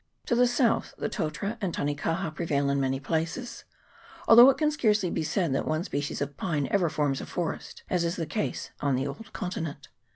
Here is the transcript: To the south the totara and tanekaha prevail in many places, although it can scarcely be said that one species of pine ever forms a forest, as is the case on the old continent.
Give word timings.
To 0.25 0.33
the 0.33 0.47
south 0.47 0.95
the 0.97 1.09
totara 1.11 1.59
and 1.61 1.75
tanekaha 1.75 2.33
prevail 2.33 2.71
in 2.71 2.81
many 2.81 2.99
places, 2.99 3.65
although 4.27 4.49
it 4.49 4.57
can 4.57 4.71
scarcely 4.71 5.11
be 5.11 5.21
said 5.21 5.53
that 5.53 5.67
one 5.67 5.83
species 5.83 6.21
of 6.21 6.37
pine 6.37 6.67
ever 6.71 6.89
forms 6.89 7.21
a 7.21 7.25
forest, 7.27 7.83
as 7.87 8.03
is 8.03 8.15
the 8.15 8.25
case 8.25 8.71
on 8.81 8.95
the 8.95 9.05
old 9.05 9.31
continent. 9.31 9.89